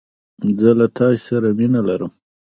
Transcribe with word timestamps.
زه 0.61 0.69
له 0.79 0.87
تاسره 0.97 1.49
مينه 1.57 1.79
لرم 1.87 2.11